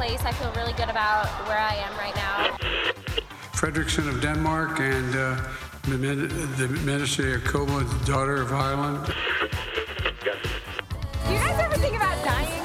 [0.00, 0.24] Place.
[0.24, 2.56] I feel really good about where I am right now.
[3.52, 5.36] Fredrickson of Denmark and uh,
[5.84, 5.98] the,
[6.56, 8.98] the Minister Jacoba, daughter of Ireland.
[11.26, 12.64] Do you guys ever think about dying?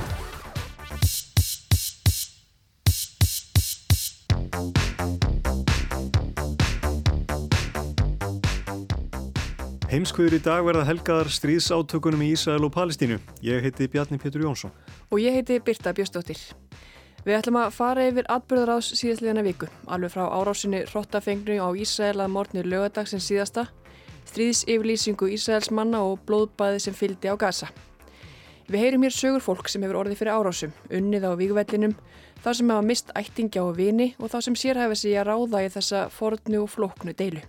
[9.92, 13.20] Heimskvöður í dag verða helgaðar stríðsátökunum í Ísrael og Palestínu.
[13.44, 14.72] Ég heiti Bjarni Pétur Jónsson.
[15.12, 16.40] Og ég heiti Birta Björstóttir.
[17.26, 22.36] Við ætlum að fara yfir atbyrðarás síðastliðina viku, alveg frá árásinni hrottafengnu á Ísrael að
[22.36, 23.64] morgni lögadagsins síðasta,
[24.30, 27.72] stríðsyfirlýsingu Ísraels manna og blóðbæði sem fyldi á gasa.
[28.70, 31.98] Við heyrum hér sögur fólk sem hefur orðið fyrir árásum, unnið á vígvellinum,
[32.46, 35.74] þá sem hafa mist ættingja og vini og þá sem sérhæfa sig að ráða í
[35.74, 37.42] þessa fornu og flóknu deilu.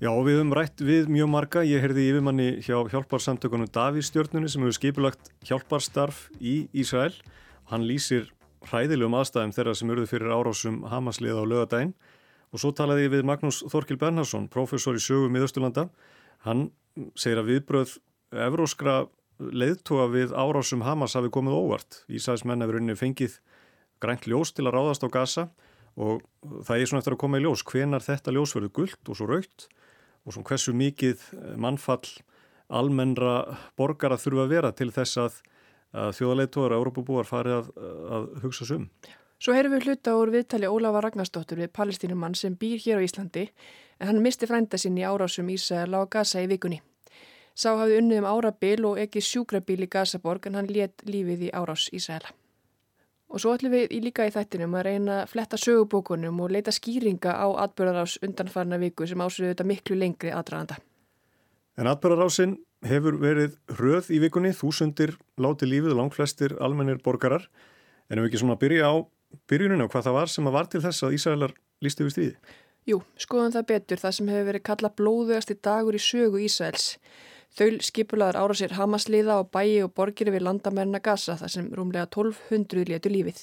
[0.00, 1.68] Já, við höfum rætt við mjög marga.
[1.68, 7.12] Ég heyrði yfirmanni hjá hjálparsamtökunum Davíðstjórnunni sem hefur skipulagt hjálparstarf í Ísrael.
[7.68, 8.30] Hann lýsir
[8.68, 11.94] hræðilegum aðstæðum þeirra sem eruðu fyrir árásum Hamaslið á lögadaginn.
[12.50, 15.86] Og svo talaði ég við Magnús Þorkil Bernhardsson, professor í sögu miðausturlanda.
[16.44, 16.68] Hann
[17.14, 17.96] segir að viðbröð
[18.48, 18.96] evróskra
[19.40, 22.02] leiðtóa við árásum Hamas hafi komið óvart.
[22.12, 23.38] Ísraelsmenn hefur unni fengið
[24.02, 25.46] grænt ljós til að ráðast á gasa
[26.00, 26.24] og
[26.66, 29.28] það er svona eftir að koma í ljós hvenar þetta ljós verður gullt og svo
[29.28, 29.66] raukt
[30.24, 31.24] og svona hversu mikið
[31.60, 32.12] mannfall
[32.70, 35.38] almennra borgar að þurfa að vera til þess að,
[35.96, 37.70] að þjóðaleitóður og Európabúar farið að,
[38.16, 38.86] að hugsa sum.
[39.40, 43.46] Svo heyrum við hluta úr viðtali Ólafa Ragnarsdóttur við palestínumann sem býr hér á Íslandi
[43.98, 46.82] en hann misti frænda sinni árásum Ísæl á Gaza í vikunni.
[47.56, 51.50] Sá hafði unnið um árabil og ekki sjúkrabíl í Gazaborg en hann let lífið í
[51.56, 52.30] árás Ísæla.
[53.30, 56.74] Og svo ætlum við í líka í þættinum að reyna að fletta sögubókunum og leita
[56.74, 60.80] skýringa á atbyrðarás undanfarna viku sem ásöðu þetta miklu lengri aðdraðanda.
[61.78, 67.46] En atbyrðarásin hefur verið hröð í vikunni, þúsundir láti lífið og langt flestir almennir borgarar.
[68.08, 68.94] En ef við ekki svona byrja á
[69.50, 71.54] byrjuninu og hvað það var sem að var til þess að Ísraelar
[71.84, 72.56] lísti við stríði?
[72.88, 76.88] Jú, skoðum það betur, það sem hefur verið kalla blóðugasti dagur í sögu Ísraels.
[77.50, 82.06] Þau skipulaður ára sér Hamasliða og bæi og borgir við landamærna Gaza þar sem rúmlega
[82.06, 83.40] 1200 létu lífið.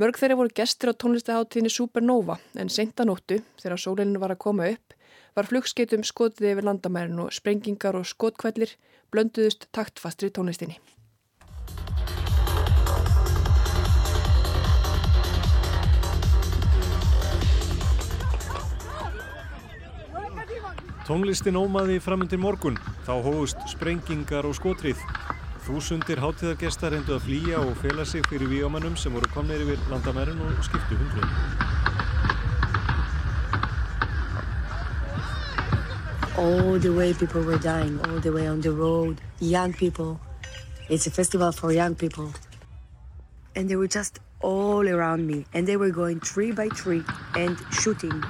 [0.00, 4.96] Mörg þeirra voru gestur á tónlistaháttíðinni Supernova en sentanóttu þegar sólinu var að koma upp
[5.36, 8.74] var flugskeitum skotið yfir landamærin og sprengingar og skotkvellir
[9.12, 10.78] blönduðust taktfastri tónlistinni.
[21.02, 25.00] Tónlistin ómaði framöndir morgun, þá hóðust sprengingar og skotrið.
[25.66, 30.40] Þúsundir hátíðargestar hendu að flýja og fela sig fyrir vígamannum sem voru komnir yfir landamærin
[30.46, 31.91] og skiptu hundruðum.
[36.38, 40.20] All the way people were dying, all the way on the road, young people.
[40.88, 42.32] It's a festival for young people.
[43.54, 47.04] And they were just all around me and they were going tree by tree
[47.36, 48.22] and shooting.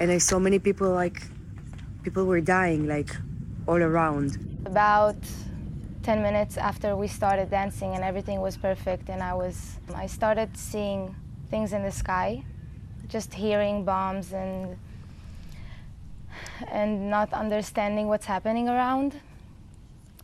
[0.00, 1.22] and I saw many people like
[2.02, 3.14] people were dying like
[3.66, 4.36] all around.
[4.64, 5.16] About
[6.02, 10.56] 10 minutes after we started dancing and everything was perfect and I was I started
[10.56, 11.14] seeing
[11.50, 12.42] things in the sky,
[13.08, 14.76] just hearing bombs and
[16.70, 19.14] and not understanding what's happening around.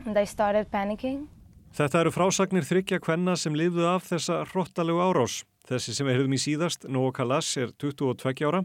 [0.06, 1.28] And I started panicking.
[1.74, 5.42] Þetta eru frásagnir þryggja kvenna sem lifðu af þessa hróttalegu árás.
[5.66, 8.60] Þessi sem höfum í síðast, Nóa Kalas, er 22 ára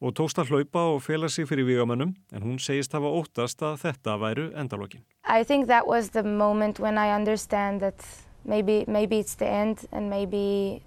[0.00, 3.78] og tókst að hlaupa og fela sig fyrir vígamönnum en hún segist hafa óttast að
[3.84, 5.04] þetta væru endalókin.
[5.24, 8.04] I think that was the moment when I understand that
[8.44, 10.82] maybe, maybe it's the end and maybe,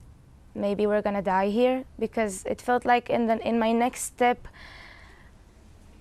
[0.55, 4.47] maybe we're gonna die here because it felt like in, the, in my next step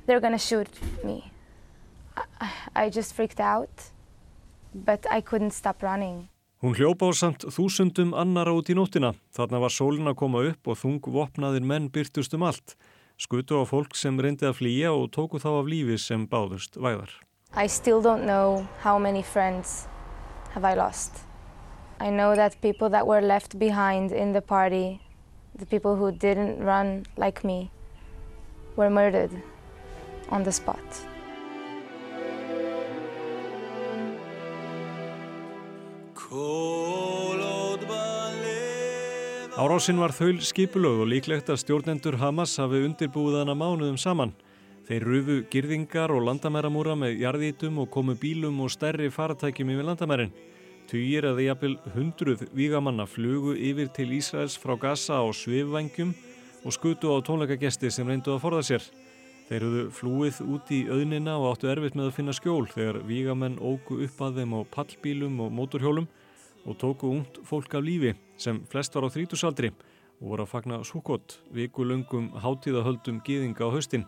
[0.06, 0.68] they're gonna shoot
[1.04, 1.32] me.
[2.40, 3.90] I, I just freaked out
[4.74, 6.28] but I couldn't stop running.
[6.62, 9.16] Hún hljópa á samt þúsundum annara út í nóttina.
[9.34, 12.76] Þarna var sólin að koma upp og þung vopnaðir menn byrtust um allt
[13.18, 17.10] skutu á fólk sem reyndi að flýja og tóku þá af lífi sem báðust væðar.
[17.54, 19.86] I still don't know how many friends
[20.54, 21.21] have I lost.
[22.02, 25.00] I know that people that were left behind in the party,
[25.54, 27.70] the people who didn't run like me,
[28.74, 29.30] were murdered
[30.28, 30.82] on the spot.
[39.62, 44.32] Árásinn var þaul skipulög og líklegt að stjórnendur Hamas hafi undirbúið hana mánuðum saman.
[44.88, 50.34] Þeir rufu girðingar og landamæramúra með jarðítum og komu bílum og stærri faratækjum yfir landamærin.
[50.92, 56.10] Tugir eða jafnvel hundruð vígamanna flugu yfir til Ísraels frá Gaza á svifvængjum
[56.68, 58.84] og skutu á tónleikagesti sem reyndu að forða sér.
[59.48, 63.56] Þeir höfðu flúið út í auðnina og áttu erfitt með að finna skjól þegar vígamenn
[63.56, 66.10] ógu upp að þeim á pallbílum og móturhjólum
[66.68, 70.82] og tóku ungt fólk af lífi sem flest var á þrítusaldri og voru að fagna
[70.84, 74.04] Sukkot, vikulöngum hátíðahöldum gýðinga á haustin.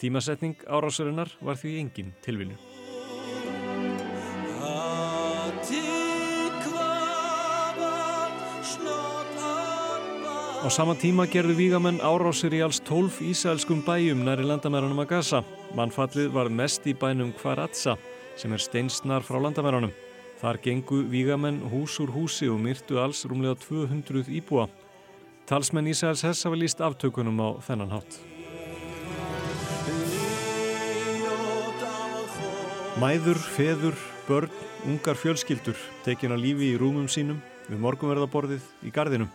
[0.00, 2.56] Tímasetning árásarinnar var því engin tilvinni.
[10.64, 15.40] Á sama tíma gerðu vígamenn árásir í alls 12 ísælskum bæjum næri landamæranum að Gaza.
[15.76, 17.98] Mannfallið var mest í bænum Kvaratsa
[18.40, 19.92] sem er steinsnar frá landamæranum.
[20.40, 24.68] Þar gengu vígamenn hús úr húsi og myrtu alls rúmlega 200 íbúa.
[25.46, 28.20] Talsmenn Ísæls hess hafa líst aftökunum á þennan hátt.
[32.96, 34.52] Mæður, feður, börn,
[34.88, 39.28] ungar fjölskyldur tekin að lífi í rúmum sínum við morgunverðaborðið í gardinum.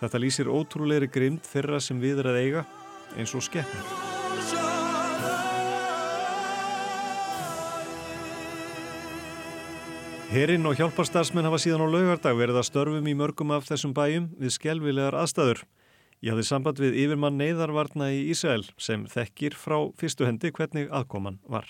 [0.00, 2.62] Þetta lýsir ótrúleiri grimd þeirra sem við er að eiga
[3.18, 3.90] eins og skeppnir.
[10.30, 14.28] Herinn og hjálparstarfsmenn hafa síðan á laugardag verið að störfum í mörgum af þessum bæjum
[14.38, 15.64] við skjálfilegar aðstæður.
[16.22, 21.40] Ég hafði samband við yfirmann neyðarvarna í Ísrael sem þekkir frá fyrstu hendi hvernig aðkoman
[21.50, 21.66] var.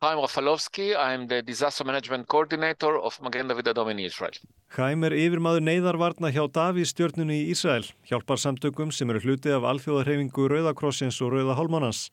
[0.00, 4.30] Chaim Rafalowski, I'm the Disaster Management Coordinator of Magen David Adom in Israel.
[4.70, 10.46] Chaim er yfirmaður neyðarvarna hjá Davís stjórnunu í Ísrael, hjálparsamtökum sem eru hluti af alþjóðarhefingu
[10.52, 12.04] Rauðakrossins og Rauða Hálmánans.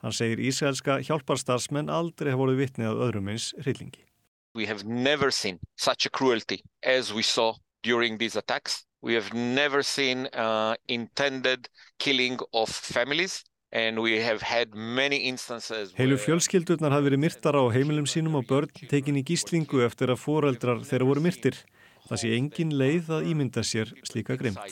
[0.00, 4.08] Hann segir ísraelska hjálparstarfsmenn aldrei hafa voruð vitnið að öðrum eins hryllingi.
[4.56, 8.86] We have never seen such a cruelty as we saw during these attacks.
[9.02, 11.68] We have never seen uh, intended
[11.98, 13.44] killing of families.
[15.98, 20.20] Heilu fjölskyldurnar hafi verið myrtar á heimilum sínum og börn tekin í gíslingu eftir að
[20.22, 21.58] foreldrar þeirra voru myrtir.
[22.06, 24.62] Það sé engin leið að ímynda sér slíka grimt.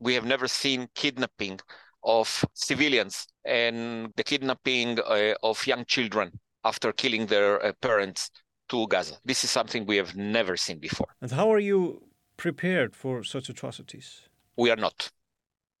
[0.00, 1.58] We have never seen kidnapping
[2.04, 8.30] of civilians and the kidnapping uh, of young children after killing their uh, parents
[8.68, 9.16] to Gaza.
[9.24, 11.08] This is something we have never seen before.
[11.20, 12.02] And how are you
[12.36, 14.28] prepared for such atrocities?
[14.56, 15.10] We are not.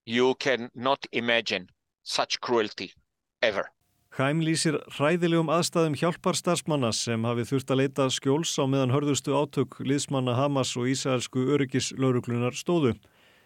[0.04, 1.68] You cannot imagine
[2.08, 2.92] such cruelty
[3.42, 3.68] ever.
[4.16, 9.76] Hæm lýsir hræðilegum aðstæðum hjálparstarfsmanna sem hafi þurft að leita skjóls á meðan hörðustu átök
[9.84, 12.96] liðsmanna Hamas og Ísraelsku öryggislauruglunar stóðu.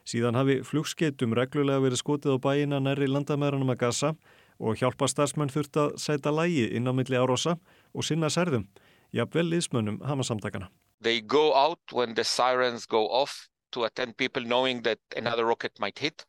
[0.09, 4.15] Síðan hafi flugskeitum reglulega verið skotið á bæina næri landamæranum að gasa
[4.63, 7.59] og hjálparstarfsmenn þurft að sæta lægi inn á milli árosa
[7.93, 8.69] og sinna særðum,
[9.13, 10.71] jafnvel liðsmönnum Hamas-samtakana.
[11.03, 15.79] They go out when the sirens go off to attend people knowing that another rocket
[15.81, 16.25] might hit.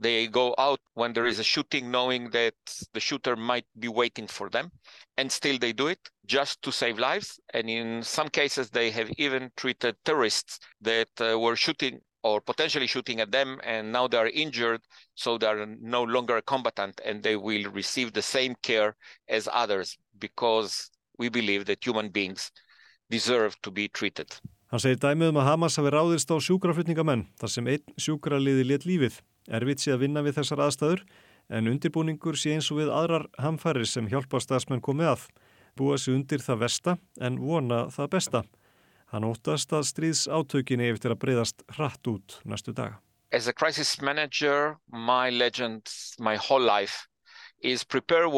[0.00, 2.54] They go out when there is a shooting, knowing that
[2.92, 4.70] the shooter might be waiting for them,
[5.16, 7.40] and still they do it just to save lives.
[7.54, 12.86] And in some cases, they have even treated terrorists that uh, were shooting or potentially
[12.86, 14.80] shooting at them, and now they are injured,
[15.14, 18.96] so they are no longer a combatant, and they will receive the same care
[19.28, 22.50] as others because we believe that human beings
[23.10, 24.34] deserve to be treated.
[24.68, 28.84] Hann segir dæmið um að Hamas hafi ráðist á sjúkraflutningamenn þar sem einn sjúkraliði létt
[28.84, 29.14] lífið.
[29.48, 31.02] Erfitt sé að vinna við þessar aðstæður
[31.48, 35.26] en undirbúningur sé eins og við aðrar hamfærir sem hjálpa stafsmenn komið að.
[35.78, 38.42] Búa sig undir það versta en vona það besta.
[39.08, 42.98] Hann óttast að stríðs átökinni eftir að breyðast hratt út næstu daga.
[43.32, 45.88] As a crisis manager, my legend,
[46.18, 47.06] my whole life
[47.62, 48.28] is prepare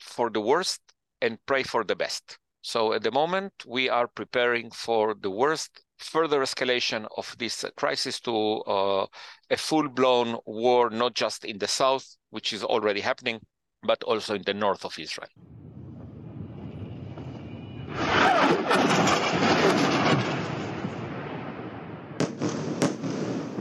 [0.00, 0.80] for the worst
[1.22, 2.38] and pray for the best.
[2.62, 8.20] So at the moment, we are preparing for the worst further escalation of this crisis
[8.20, 9.06] to uh,
[9.50, 13.40] a full-blown war, not just in the south, which is already happening,
[13.82, 15.28] but also in the north of Israel.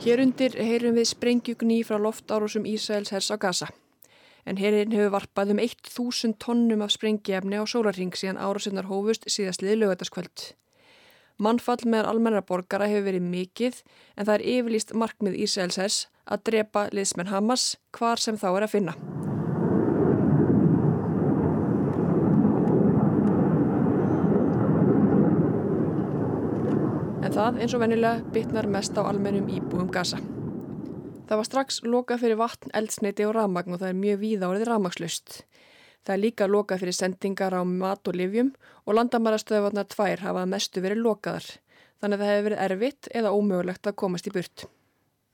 [0.08, 3.68] Hérundir heyrum við sprengjugni frá loftárásum Ísraels hers á Gaza.
[4.48, 9.82] En hérinn hefur varpað um 1000 tonnum af sprengjefni á sólarring síðan árásinnar hófust síðastliði
[9.82, 10.54] lögataskvöld.
[11.38, 13.76] Mannfall meðan almenna borgara hefur verið mikið
[14.18, 18.66] en það er yfirlýst markmið Ísraels hers að drepa liðsmenn Hamas hvar sem þá er
[18.66, 18.96] að finna.
[27.22, 30.18] En það eins og vennilega bytnar mest á almennum íbúum Gaza.
[31.28, 34.70] Það var strax loka fyrir vatn, eldsneiti og ramagn og það er mjög víða orðið
[34.72, 35.42] ramagslust.
[36.08, 38.54] Það er líka lokað fyrir sendingar á mat og livjum
[38.88, 41.48] og landamærastöðvarnar tvær hafa mestu verið lokaðar.
[42.00, 44.64] Þannig að það hefur verið erfitt eða ómögulegt að komast í burt.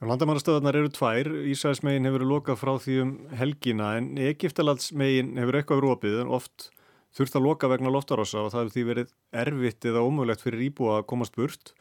[0.04, 1.30] Landamærastöðvarnar eru tvær.
[1.54, 6.72] Ísæðismegin hefur verið lokað frá því um helgina en Egiptalandsmegin hefur eitthvað opið en oft
[7.14, 9.14] þurft að loka vegna loftarossa og það hefur því verið
[9.44, 11.76] erfitt eða ómögulegt fyrir íbúa að komast burt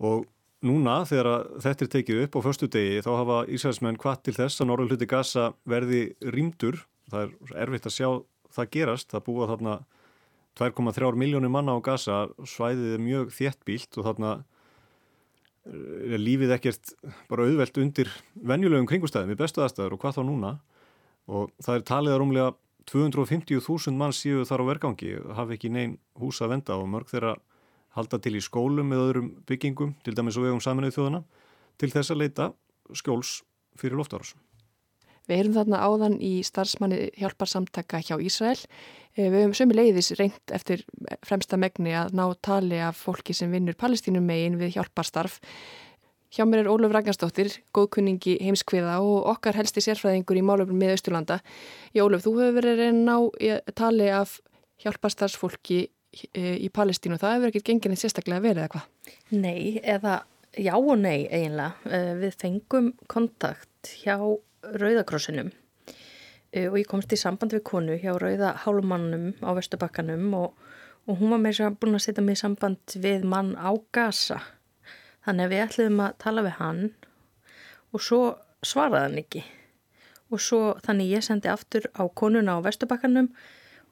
[0.00, 0.24] og
[0.64, 4.62] núna þegar þetta er tekið upp á förstu degi þá hafa Ísæðismenn hvað til þess
[4.62, 6.80] að norður hluti gasa verði rýmdur
[7.12, 8.08] það er erfitt að sjá
[8.56, 9.10] það gerast.
[9.12, 9.78] Það búa þarna
[10.56, 14.36] 2,3 miljónir manna á gasa svæðið er mjög þéttbílt og þarna
[15.66, 16.94] er lífið ekkert
[17.30, 20.52] bara auðvelt undir venjulegum kringustæðum í bestu aðstæður og hvað þá núna.
[21.26, 22.54] Og það er talið að rúmlega
[22.86, 27.34] 250.000 mann séu þar á vergangi hafi ekki neinn hús að venda og mörg þeirra
[27.98, 31.24] halda til í skólum eða öðrum byggingum til dæmis og vegum saminuð þjóðana
[31.80, 32.50] til þess að leita
[32.94, 33.40] skjóls
[33.76, 34.45] fyrir loftarásum.
[35.26, 38.58] Við erum þarna áðan í starfsmanni hjálparsamtaka hjá Ísrael.
[39.16, 40.84] Eh, við höfum sömu leiðis reynd eftir
[41.26, 45.40] fremsta megni að ná tali af fólki sem vinnur palestínum megin við hjálparstarf.
[46.36, 51.38] Hjá mér er Óluf Ragnarsdóttir, góðkunningi heimskviða og okkar helsti sérfræðingur í málöfnum með Östurlanda.
[51.94, 53.14] Í Óluf, þú hefur verið reynd ná
[53.78, 54.40] tali af
[54.82, 55.86] hjálparstarfsfólki
[56.34, 57.18] eh, í Palestínu.
[57.22, 59.14] Það hefur ekkert gengið neitt sérstaklega verið eða hvað?
[59.38, 60.18] Nei, eða
[60.56, 61.72] já og nei eiginlega.
[61.88, 64.18] Eh, við fengum kontakt hjá
[64.74, 70.54] Rauðakrossinum uh, og ég komst í samband við konu hjá Rauða Hálumannum á Vestubakkanum og,
[71.06, 74.40] og hún var með að búin að setja mig í samband við mann á Gaza.
[75.26, 76.82] Þannig að við ætlum að tala við hann
[77.94, 78.20] og svo
[78.66, 79.44] svaraði hann ekki.
[80.34, 83.30] Og svo þannig ég sendi aftur á konuna á Vestubakkanum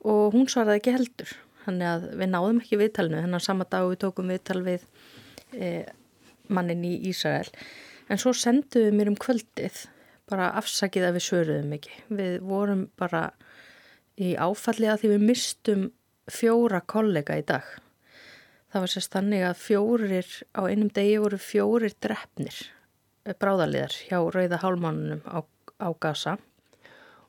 [0.04, 1.34] og hún svaraði ekki heldur.
[1.64, 4.86] Þannig að við náðum ekki viðtalinu þannig að sama dag við tókum viðtal við
[5.56, 5.86] eh,
[6.52, 7.48] mannin í Ísrael.
[8.12, 9.86] En svo senduðu mér um kvöldið
[10.30, 11.96] bara afsakið að við svöruðum ekki.
[12.08, 13.26] Við vorum bara
[14.20, 15.84] í áfalli að því við mistum
[16.30, 17.66] fjóra kollega í dag.
[18.72, 22.56] Það var sérst þannig að fjórir á einum degi voru fjórir drefnir
[23.22, 25.38] eh, bráðaliðar hjá Rauða Hálmánunum á,
[25.78, 26.36] á Gaza.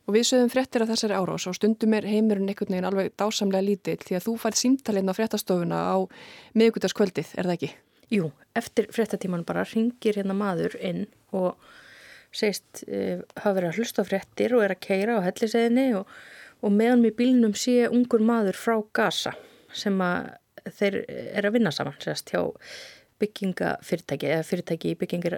[0.05, 3.65] Og við sögum fréttir af þessari árás og stundum er heimurinn einhvern veginn alveg dásamlega
[3.65, 5.97] lítill því að þú færð símtalinn á fréttastofuna á
[6.57, 7.71] miðugutaskvöldið, er það ekki?
[8.13, 11.57] Jú, eftir fréttatíman bara ringir hérna maður inn og
[12.35, 16.11] segist uh, hafa verið að hlusta fréttir og er að keira á helliseðinni og,
[16.61, 19.35] og meðan með bílnum sé ungur maður frá Gaza
[19.75, 20.35] sem að
[20.75, 22.41] þeir er að vinna saman sérst hjá
[23.21, 25.35] byggingafyrirtæki eða fyrirtæki í byggingir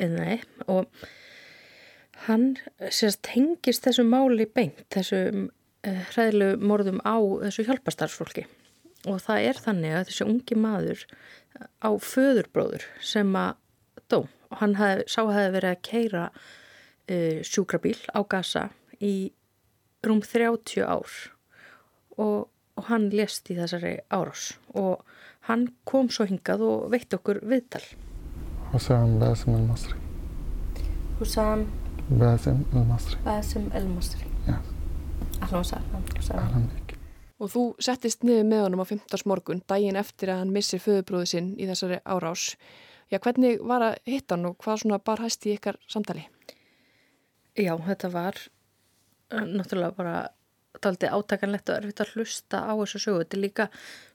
[0.00, 0.38] innæði
[0.72, 0.86] og
[2.26, 2.54] hann
[2.88, 8.46] sérst tengist þessu máli beint, þessu uh, hræðilegu morðum á þessu hjálpastarfsfólki
[9.08, 11.04] og það er þannig að þessi ungi maður
[11.80, 13.56] á föðurbróður sem að
[14.50, 18.68] og hann hef, sá að hefði verið að keira uh, sjúkrabíl á Gaza
[19.00, 19.32] í
[20.06, 21.16] rúm 30 ár
[22.16, 25.04] og, og hann lést í þessari árás og
[25.48, 27.84] hann kom svo hingað og veitt okkur viðtal.
[28.70, 29.96] Husam Basim el-Masri
[31.18, 31.64] Husam
[32.20, 34.60] Basim el-Masri Basim el-Masri Já.
[35.40, 36.96] Ahlan og
[37.40, 39.22] Og þú settist niður með honum á 15.
[39.24, 42.50] morgun daginn eftir að hann missir föðubrúðu sinn í þessari árás
[43.10, 46.28] Já, hvernig var að hitta hann og hvað svona bar hæst í ykkar samtali?
[47.58, 50.14] Já, þetta var uh, náttúrulega bara
[50.80, 53.24] daldi átakanlegt og erfitt að hlusta á þessu sögu.
[53.24, 53.66] Þetta er líka,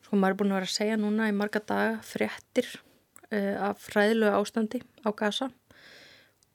[0.05, 2.69] sko maður er búin að vera að segja núna í marga daga fréttir
[3.33, 5.51] uh, af fræðilegu ástandi á gasa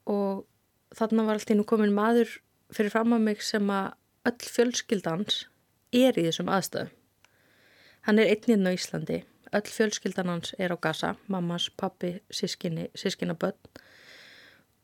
[0.09, 0.47] og
[0.97, 2.39] þarna var alltaf nú komin maður
[2.73, 3.93] fyrir fram að mig sem að
[4.31, 5.43] öll fjölskyldans
[5.93, 6.89] er í þessum aðstöðum.
[8.07, 13.57] Hann er einninn á Íslandi Öll fjölskyldan hans er á gasa, mammas, pappi, sískinni, sískinaböll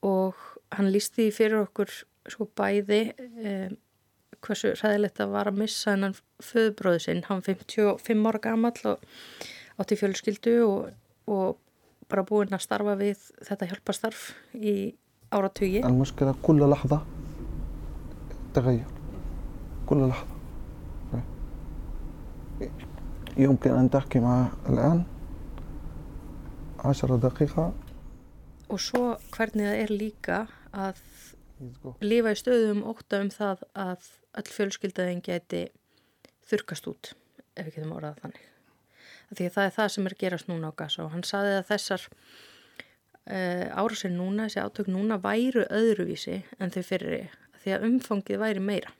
[0.05, 0.35] og
[0.75, 1.91] hann lísti fyrir okkur
[2.27, 3.71] sko bæði eh,
[4.43, 9.07] hversu ræðilegt að vara að missa hennan föðbróðu sinn, hann 55 ára gammal og
[9.79, 10.91] átti fjölskyldu og,
[11.31, 11.57] og
[12.11, 14.77] bara búinn að starfa við þetta hjálpastarf í
[15.31, 15.81] áratugi.
[15.81, 17.03] Það er mjög skil að kulla lahða,
[18.39, 18.89] þetta gæja,
[19.89, 20.36] kulla lahða.
[23.36, 25.04] يمكن أن تحكي معه الآن
[26.84, 27.72] عشر دقيقة
[28.72, 29.02] og svo
[29.36, 30.36] hvernig það er líka
[30.72, 31.00] að
[32.00, 34.06] lifa í stöðum óta um það að
[34.40, 35.66] öll fjölskyldaðin geti
[36.48, 37.12] þurkast út
[37.52, 38.48] ef við getum orðað þannig
[39.32, 41.68] því að það er það sem er gerast núna á gasa og hann saði að
[41.68, 42.06] þessar
[43.28, 47.28] uh, árásir núna, þessi átök núna væru öðruvísi en þau fyrir
[47.62, 48.96] því að umfangið væri meira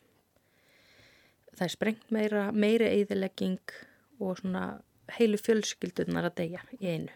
[1.56, 3.76] það er sprengt meira meiri eðilegging
[4.19, 4.65] og svona
[5.17, 7.13] heilu fjölskyldunar að deyja í einu.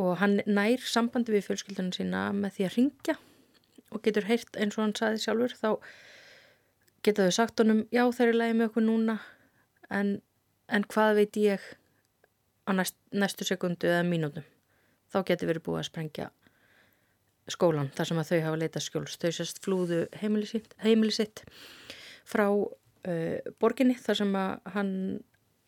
[0.00, 3.18] Og hann nær sambandi við fjölskyldunum sína með því að ringja
[3.92, 5.68] og getur heyrt eins og hann saði sjálfur þá
[7.04, 9.16] geta þau sagt honum já þeir eru lægi með okkur núna
[9.92, 10.14] en,
[10.68, 11.64] en hvað veit ég
[12.68, 14.46] á næst, næstu sekundu eða mínútum
[15.12, 16.28] þá getur verið búið að sprengja
[17.50, 21.28] skólan þar sem að þau hafa leitað skjóls þau sérst flúðu heimili sitt, heimili
[22.28, 24.94] frá uh, borginni þar sem að hann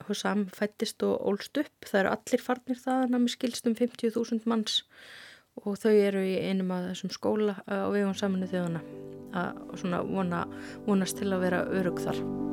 [0.08, 1.88] Hussam fættist og ólst upp.
[1.88, 4.82] Það eru allir farnir það að námi skilst um 50.000 manns.
[5.62, 8.82] Og þau eru í einum af þessum skóla á vegum saminu þjóðana
[9.34, 10.46] að vona,
[10.86, 12.43] vonast til að vera örug þar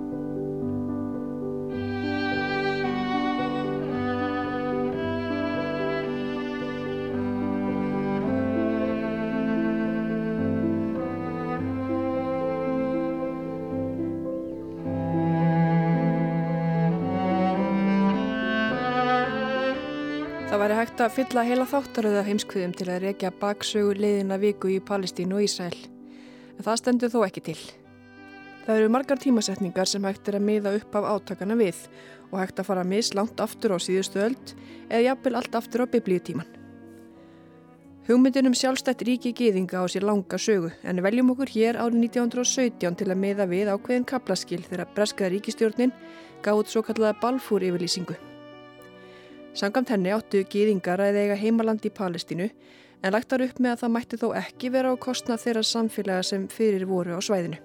[20.72, 25.36] væri hægt að fylla heila þáttaröða heimskviðum til að rekja baksögu leiðina viku í Palestínu
[25.36, 25.74] og Ísæl.
[26.56, 27.58] En það stendur þó ekki til.
[28.64, 31.82] Það eru margar tímasetningar sem hægt er að miða upp af átakana við
[32.30, 34.56] og hægt að fara mis langt aftur á síðustu öld
[34.88, 36.48] eða jafnvel allt aftur á biblíutíman.
[38.08, 42.96] Hugmyndin um sjálfstætt ríki gýðinga á sér langa sögu en veljum okkur hér árið 1917
[42.96, 45.96] til að miða við ákveðin kaplaskil þegar breskaða ríkistjórnin
[46.46, 48.16] gáð svo kallaða Balfúr yfirlýsingu.
[49.52, 52.46] Sangamt henni áttu gýðingar að eiga heimaland í Palestínu
[53.04, 56.46] en lagtar upp með að það mætti þó ekki vera á kostnað þeirra samfélaga sem
[56.48, 57.60] fyrir voru á svæðinu.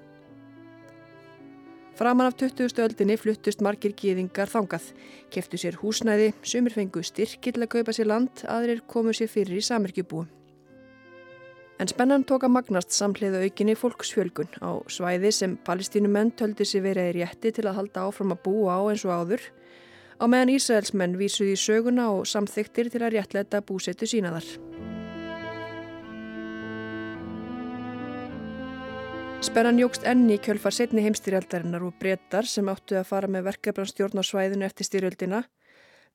[1.97, 2.75] Framan af 20.
[2.83, 4.89] öldinni fluttust margir gýðingar þangað,
[5.33, 9.65] keftu sér húsnæði, sumir fengu styrkill að kaupa sér land, aðrir komu sér fyrir í
[9.65, 10.27] samerkjubúum.
[11.81, 17.13] En spennan tók að magnast samhliða aukinni fólksfjölgun á svæði sem palestínumenn töldi sér verið
[17.13, 19.49] í rétti til að halda áfram að búa á eins og áður
[20.21, 24.47] á meðan Ísraelsmenn vísuði í söguna og samþyktir til að réttleita búsetu sínaðar.
[29.45, 34.25] Spennan jógst enni kjölfar setni heimstýrjaldarinnar og brettar sem áttu að fara með verkefnarstjórn á
[34.25, 35.45] svæðinu eftir styrjöldina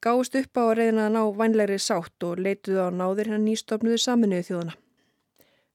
[0.02, 4.02] gáðust upp á að reyna að ná vænlegri sátt og leituðu á náðir hennar nýstofnuðu
[4.02, 4.74] saminuðu þjóðana.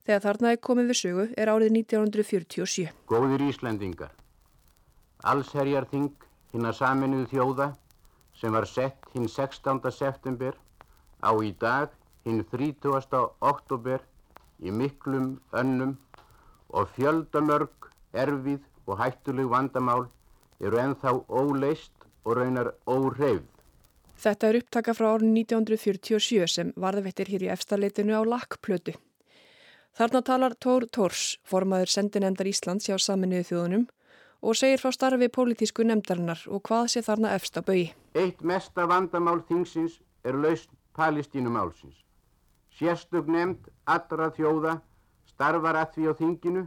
[0.07, 2.91] Þegar þarnaði komið við sögu er árið 1947.
[3.07, 4.13] Góðir Íslandingar,
[5.23, 6.11] allsherjarþing
[6.53, 7.69] hinn að saminuðu þjóða
[8.41, 9.81] sem var sett hinn 16.
[9.93, 10.57] september
[11.25, 11.93] á í dag
[12.27, 13.23] hinn 30.
[13.41, 14.03] oktober
[14.61, 15.97] í miklum önnum
[16.69, 20.07] og fjöldamörg, erfið og hættuleg vandamál
[20.61, 21.93] eru enþá óleist
[22.25, 23.45] og raunar óhreyfð.
[24.17, 28.97] Þetta er upptaka frá árun 1947 sem varðvettir hér í efstaleitinu á lakkplötu.
[29.97, 33.87] Þarna talar Tór Tórs, formaður sendinemdar Íslands hjá saminuðu þjóðunum
[34.47, 37.89] og segir frá starfi pólitísku nefndarinnar og hvað sé þarna efst á bögi.
[38.15, 41.97] Eitt mesta vandamál þingsins er lausn palestínumálsins.
[42.79, 44.77] Sérstug nefnd allra þjóða
[45.33, 46.63] starfar að því á þinginu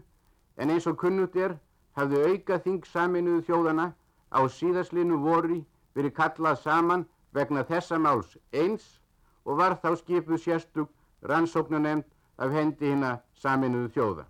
[0.59, 1.55] en eins og kunnut er
[1.95, 3.87] hafði auka þing saminuðu þjóðana
[4.35, 5.61] á síðaslinu vori
[5.95, 8.99] verið kallað saman vegna þessa máls eins
[9.45, 10.91] og var þá skipuð sérstug
[11.31, 12.05] rannsóknanemnd
[12.39, 14.27] af hendi hinn að saminuðu þjóða.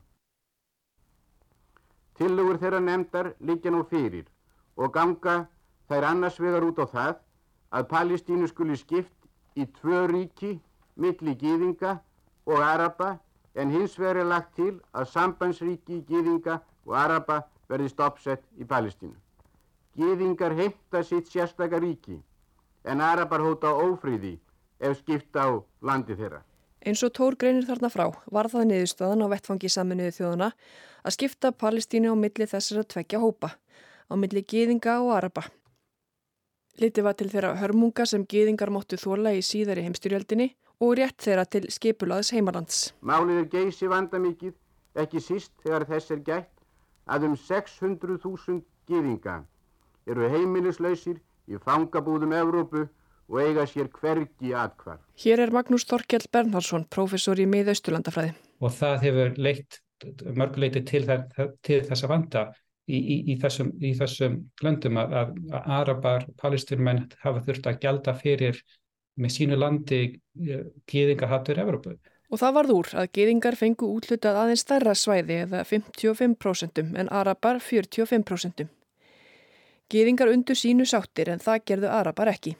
[2.19, 4.25] Tillögur þeirra nefndar liggja nú fyrir
[4.75, 5.35] og ganga
[5.87, 7.13] þær annars vegar út á það
[7.79, 10.57] að Palestínu skuli skipt í tvö ríki,
[10.99, 11.93] milli gýðinga
[12.49, 13.13] og araba
[13.55, 17.39] en hins vegar er lagt til að sambandsríki gýðinga og araba
[17.71, 19.15] verði stoppsett í Palestínu.
[19.95, 22.19] Gýðingar heimta sitt sérstakar ríki
[22.83, 24.35] en arabar hóta ófríði
[24.79, 25.51] ef skipta á
[25.81, 26.43] landi þeirra.
[26.87, 30.47] Eins og Tór greinir þarna frá var það niðurstöðan á vettfangi saminuðu þjóðuna
[31.03, 33.49] að skipta Palestínu á milli þessara tvekja hópa,
[34.07, 35.43] á milli gýðinga og araba.
[36.79, 41.43] Liti var til þeirra hörmunga sem gýðingar móttu þóla í síðari heimstyrjöldinni og rétt þeirra
[41.51, 42.93] til skipulaðs heimalands.
[43.03, 44.55] Málið er geysi vandamikið,
[44.95, 46.53] ekki síst þegar þess er gætt
[47.11, 49.41] að um 600.000 gýðinga
[50.07, 52.87] eru heimilislausir í fangabúðum Evrópu
[53.29, 54.97] og eiga sér hvergi atkvar.
[55.21, 58.33] Hér er Magnús Þorkjell Bernhardsson, professor í miðausturlandafræði.
[58.59, 59.79] Og það hefur leitt
[60.35, 61.05] mörguleiti til,
[61.65, 62.45] til þessa vanda
[62.89, 68.15] í, í, í, þessum, í þessum löndum að, að Arabar, palestinmenn hafa þurft að gelda
[68.17, 68.61] fyrir
[69.19, 71.97] með sínu landi eh, gýðingahattur Evrópu.
[72.29, 77.59] Og það varð úr að gýðingar fengu útlutað aðeins stærra svæði eða 55% en Arabar
[77.65, 78.67] 45%.
[79.89, 82.53] Gýðingar undur sínu sáttir en það gerðu Arabar ekki.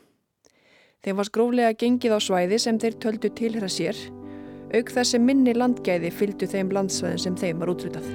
[1.00, 3.96] Þeim var skróflega gengið á svæði sem þeir töldu tilhra sér,
[4.76, 8.10] auk þess sem minni landgæði fylgdu þeim landsvæðin sem þeim var útrútað.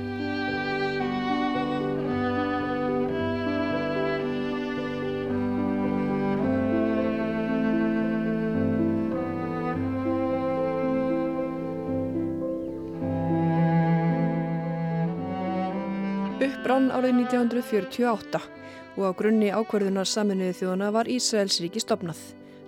[16.45, 18.45] Upprann árið 1948
[18.95, 22.21] og á grunni ákverðunar saminuði þjóðana var Ísraels ríki stopnað,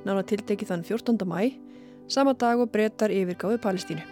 [0.07, 1.27] nána tiltekið þann 14.
[1.27, 1.41] mæ,
[2.09, 4.05] sama dag og breytar yfirgáðu Palestínu.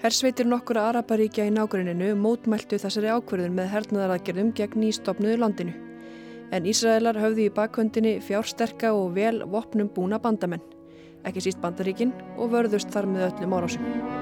[0.00, 5.74] Hersveitir nokkura Araparíkja í nágruninu mótmæltu þessari ákverðun með hernaðaraðgerðum gegn nýstopnuðu landinu.
[6.50, 10.64] En Ísraelar höfðu í bakhöndinni fjársterka og vel vopnum búna bandamenn,
[11.24, 14.19] ekki síst bandaríkin og vörðust þar með öllum árásum.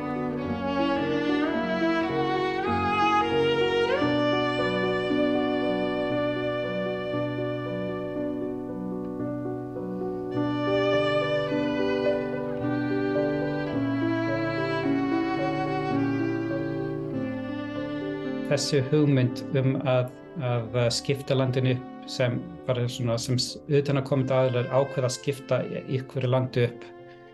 [18.58, 20.08] Þessi hugmynd um að,
[20.42, 21.76] að skipta landinu
[22.10, 23.36] sem bara svona sem
[23.70, 25.58] utan að komið aðlar ákveða að skipta
[25.94, 26.86] ykkur landu upp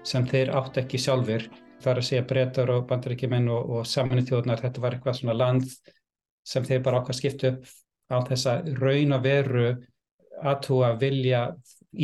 [0.04, 1.46] sem þeir átt ekki sjálfur
[1.80, 5.64] þar að segja breytar og bandaríkjumenn og, og saminu þjóðnar þetta var eitthvað svona land
[6.44, 7.72] sem þeir bara ákveða að skipta upp
[8.12, 9.66] á þessa raun að veru
[10.44, 11.44] aðtúa vilja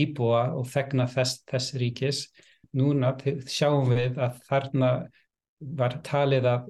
[0.00, 2.24] íbúa og þegna þess, þess ríkis.
[2.72, 3.12] Núna
[3.50, 4.94] sjáum við að þarna
[5.60, 6.68] var talið að,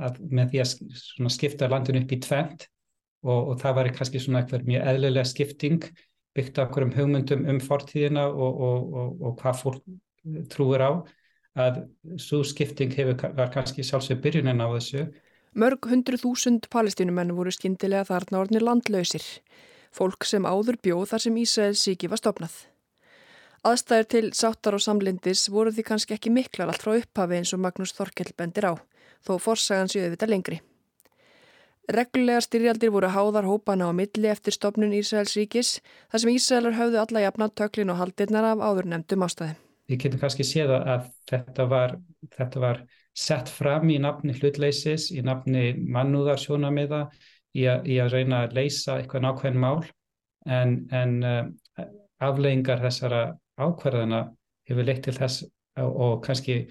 [0.00, 2.68] að með því að skipta landinu upp í tvent
[3.24, 5.90] og, og það var kannski svona eitthvað mjög eðlilega skipting
[6.36, 9.82] byggt af hverjum hugmyndum um fortíðina og, og, og hvað fólk
[10.52, 10.92] trúir á
[11.58, 11.82] að
[12.22, 15.08] svo skipting hefur, var kannski sjálfsög byrjunin á þessu.
[15.58, 19.24] Mörg hundru þúsund palestinumenn voru skindilega þarna orðinir landlausir,
[19.90, 22.69] fólk sem áður bjóð þar sem Ísraels síki var stopnað.
[23.60, 27.60] Aðstæður til sáttar og samlindis voru því kannski ekki miklar allt frá upphafi eins og
[27.60, 28.74] Magnús Þorkell bendir á,
[29.20, 30.60] þó forsagan séu þetta lengri.
[31.92, 35.74] Reglulega styrjaldir voru háðar hópana á milli eftir stopnun Ísraels ríkis,
[36.08, 39.58] þar sem Ísraelar höfðu alla jafna töklin og haldirnar af áður nefndum ástæði.
[39.90, 41.94] Við getum kannski séð að þetta var,
[42.38, 47.02] þetta var sett fram í nafni hlutleysis, í nafni mannúðarsjónamiða,
[47.52, 49.84] í, í að reyna að leysa eitthvað nákvæm mál,
[50.48, 51.86] en, en uh,
[52.24, 53.22] afleggingar þessara
[53.60, 54.22] ákvarðana
[54.68, 55.44] hefur leitt til þess
[55.80, 56.62] og kannski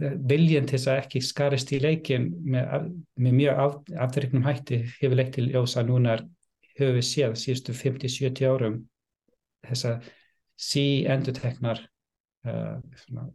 [0.00, 5.18] viljinn til þess að ekki skarist í leikin með, með mjög af, afturreiknum hætti hefur
[5.18, 6.18] leitt til ljósa núna
[6.80, 8.80] höfum við séð síðustu 50-70 árum
[9.68, 10.10] þess að
[10.60, 11.82] sí enduteknar
[12.48, 12.76] uh,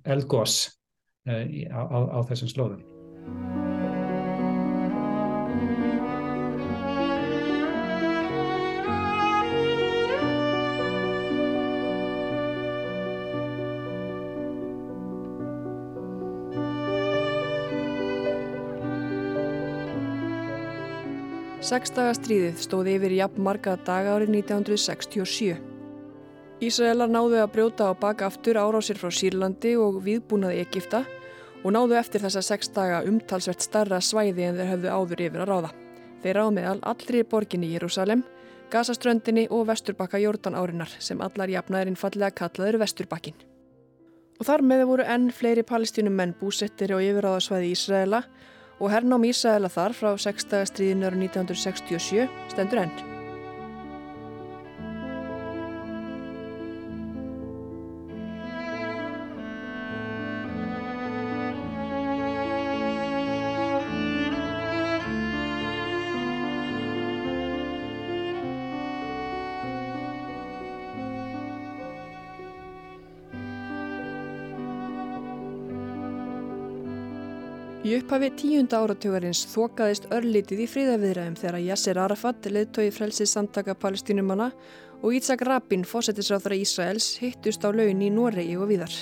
[0.06, 0.58] elgós
[1.30, 2.86] uh, á, á, á þessum slóðum.
[21.66, 25.56] 6-dagastríðið stóði yfir jafn marga daga árið 1967.
[26.62, 31.02] Ísraelar náðu að brjóta á baka aftur árásir frá Sýrlandi og viðbúnaði Egipta
[31.64, 35.50] og náðu eftir þessa 6 daga umtalsvert starra svæði en þeir höfðu áður yfir að
[35.50, 35.74] ráða.
[36.22, 38.22] Þeir á meðal allri borginni í Jérúsalem,
[38.70, 43.42] Gazaströndinni og Vesturbakka Jórdan árinar sem allar jafnaðurinn fallega kallaður Vesturbakkin.
[44.38, 48.28] Og þar með voru enn fleiri palestínum menn búsettir á yfiráðasvæði Ísraela
[48.80, 50.56] og hernám Ísæðala þar frá 6.
[50.72, 53.15] stríðinu ára 1967 stendur enn.
[78.06, 84.52] Upphafi tíunda áratugarins þokaðist örlítið í fríðaviðræðum þegar Yasser Arafat, leðtói frelsið samtaka palestínumanna
[85.02, 88.94] og Ítzak Rabin, fósettisráþara Ísraels, hittust á laun í Noregi og viðar.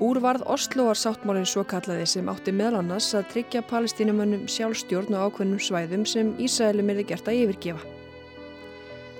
[0.00, 5.28] Úr varð Osloar sáttmálinn svo kallaði sem átti meðal annars að tryggja palestínumannum sjálfstjórn á
[5.28, 7.96] ákveðnum svæðum sem Ísraelum erði gert að yfirgefa.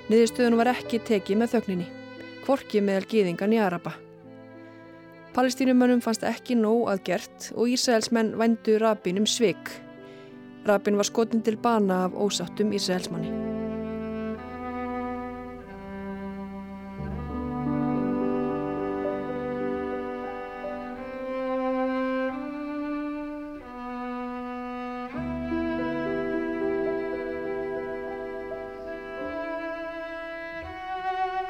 [0.09, 1.95] Niðurstöðun var ekki tekið með þögninni,
[2.49, 3.99] kvorki meðal gýðingan í Araba.
[5.39, 9.71] Palestínumönnum fannst ekki nóg að gert og Ísraelsmenn vændu Rabin um sveik.
[10.67, 13.48] Rabin var skotin til bana af ósáttum Ísraelsmanni.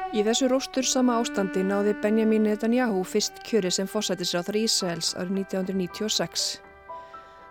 [0.09, 6.45] Í þessu róstur sama ástandi náði Benjamin Netanyahu fyrst kjöri sem fósætisráþar Ísraels árið 1996.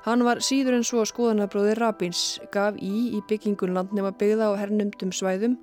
[0.03, 5.15] Hann var síður en svo skoðanabróðir Rabins, gaf í í byggingun landnema byggða á hernumdum
[5.15, 5.55] svæðum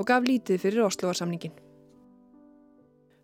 [0.00, 1.52] og gaf lítið fyrir Oslovarsamningin.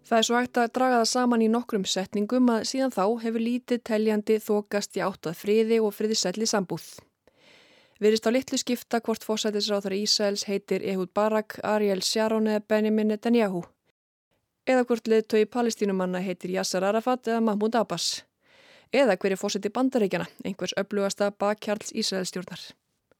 [0.04, 3.46] Það er svo hægt að draga það saman í nokkrum setningum að síðan þá hefur
[3.46, 6.90] lítið teljandi þokast í áttað friði og friðisælli sambúð.
[8.00, 13.62] Virist á litlu skipta hvort fósætisráþur Ísæls heitir Ehud Barak, Ariel Sharon eða Benjamin Netanyahu.
[14.66, 18.24] Eða hvort leðtögi palestínumanna heitir Yasser Arafat eða Mahmoud Abbas.
[18.92, 22.62] Eða hverju fósæti bandaríkjana, einhvers öflugasta bakkjarls Ísælstjórnar.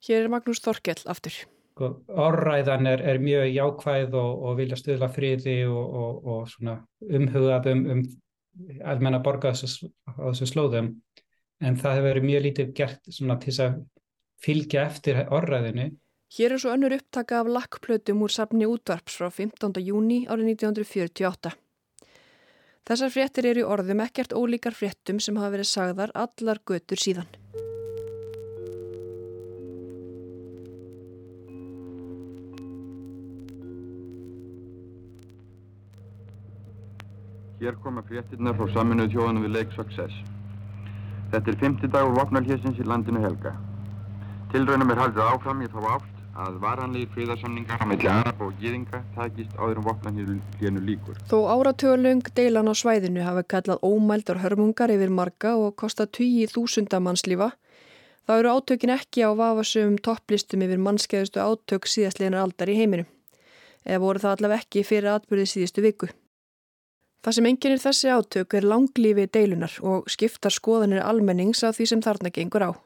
[0.07, 1.39] Hér er Magnús Þorkell aftur.
[1.75, 7.71] Sko, orðræðan er, er mjög jákvæð og, og vilja stuðla friði og, og, og umhugað
[7.71, 8.05] um, um
[8.83, 10.93] almenna borga á þessu slóðum
[11.59, 13.81] en það hefur verið mjög lítið gert til að
[14.41, 15.91] fylgja eftir orðræðinu.
[16.35, 19.77] Hér er svo önnur upptaka af lakkplötum úr safni útvarps frá 15.
[19.85, 21.53] júni árið 1948.
[22.85, 27.29] Þessar fréttir eru í orðum ekkert ólíkar fréttum sem hafa verið sagðar allar götur síðan.
[37.57, 40.19] Hér koma fréttirnar frá saminuð þjóðanum við Lake Success.
[41.31, 43.55] Þetta er fymti dagur vopnarhjessins í landinu helga.
[44.55, 49.01] Tilraunum er haldið áfram í þá átt að varanlegir friðarsamningar á milli Arab og Gýðinga
[49.11, 51.17] takist áður um vopnarhjénu líkur.
[51.27, 57.49] Þó áratölung deilan á svæðinu hafa kallað ómældar hörmungar yfir marga og kosta 20.000 mannslífa,
[58.23, 63.11] þá eru átökin ekki á vafasum topplistum yfir mannskeiðustu átök síðastleginar aldar í heiminum.
[63.83, 66.13] Eða voru það allaveg ekki fyrir atbyrðið síðustu viku.
[67.27, 72.07] Það sem enginir þessi átök er langlífi deilunar og skiptar skoðanir almennings af því sem
[72.07, 72.84] þarna gengur á.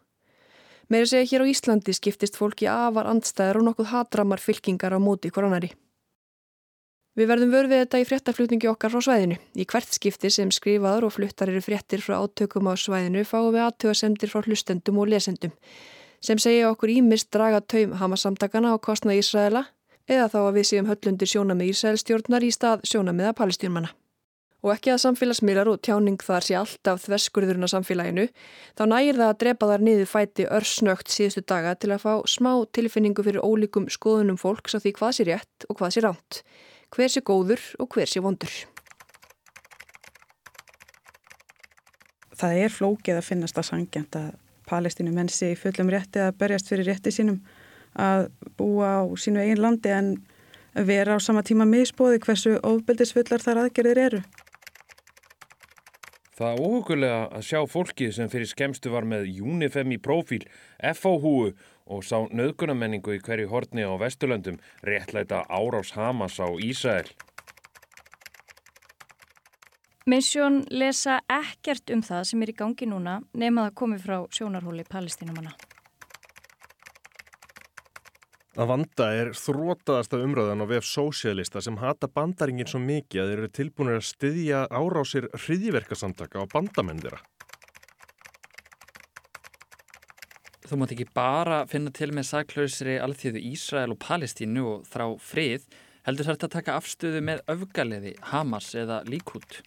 [0.90, 5.30] Meira segja hér á Íslandi skiptist fólki afar andstæðar og nokkuð hatramar fylkingar á móti
[5.30, 5.70] koronari.
[7.18, 9.38] Við verðum vörfið þetta í fréttaflutningi okkar frá svæðinu.
[9.54, 13.66] Í hvert skipti sem skrifaður og fluttar eru fréttir frá átökum á svæðinu fáum við
[13.68, 15.54] aðtöðasemdir frá hlustendum og lesendum
[16.20, 19.66] sem segja okkur ímist draga taum hamasamtakana á kostna Ísraela
[20.10, 23.94] eða þá að við séum höllundir sjónamið Ísraelstjórnar í stað sjónamiða palestjórnmanna
[24.60, 28.26] og ekki að samfélagsmiðlar og tjáning þar sé alltaf þverskurðurinn á samfélaginu,
[28.76, 32.52] þá nægir það að drepa þar niður fæti örsnögt síðustu daga til að fá smá
[32.76, 36.42] tilfinningu fyrir ólíkum skoðunum fólks á því hvað sé rétt og hvað sé ránt,
[36.92, 38.52] hver sé góður og hver sé vondur.
[42.40, 44.30] Það er flókið að finnast að sangjant að
[44.70, 47.40] palestinu menn sé í fullum rétti að berjast fyrir rétti sínum
[48.00, 50.12] að búa á sínu eigin landi en
[50.74, 54.22] vera á sama tíma misbóði hversu ofbeldisfullar þar aðgerðir eru.
[56.40, 60.46] Það óhugulega að sjá fólkið sem fyrir skemstu var með Unifem í profíl,
[60.80, 61.50] FH-húu
[61.92, 67.12] og sá nöðgunamenningu í hverju hortni á Vesturlöndum réttlæta árás Hamas á Ísæl.
[70.08, 74.88] Misjón lesa ekkert um það sem er í gangi núna nema það komi frá sjónarhóli
[74.88, 75.52] palestinumanna.
[78.60, 83.40] Að vanda er þrótaðasta umröðan á vef sósialista sem hata bandaringin svo mikið að þeir
[83.40, 87.22] eru tilbúinir að styðja árásir hriðiverkasamtaka á bandamendira.
[90.68, 95.64] Þú mátt ekki bara finna til með saklausri alþjóðu Ísrael og Palestínu og þrá frið,
[96.04, 99.62] heldur þarf þetta að taka afstöðu með öfgaliði, Hamas eða Líkút.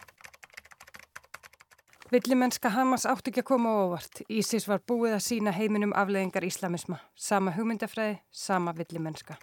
[2.13, 4.19] Villimennska Hamas átti ekki að koma óvart.
[4.29, 6.99] Ísis var búið að sína heiminum afleðingar íslamisma.
[7.17, 9.39] Sama hugmyndafræði, sama villimennska.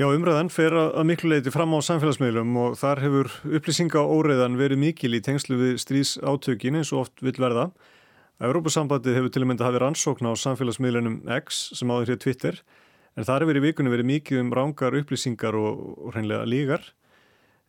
[0.00, 4.80] Já, umræðan fer að miklu leiti fram á samfélagsmiðlum og þar hefur upplýsinga óreiðan verið
[4.86, 7.68] mikil í tengslu við stríðsátökin eins og oft vil verða.
[8.40, 12.64] Európusambandið hefur til og mynda hafið rannsókn á samfélagsmiðlunum X sem áður hér Twitter
[13.20, 16.94] en þar hefur í vikunni verið mikið um rángar upplýsingar og, og hreinlega lígar.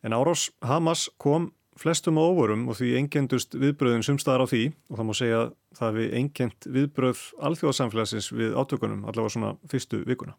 [0.06, 4.98] En árás Hamas kom flestum á óvorum og því engendust viðbröðin sumstaðar á því og
[4.98, 10.36] það má segja að það við engend viðbröð alþjóðsamfélagsins við átökunum allavega svona fyrstu vikuna.